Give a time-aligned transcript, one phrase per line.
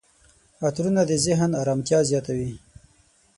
[0.65, 2.51] عطرونه د ذهن آرامتیا زیاتوي.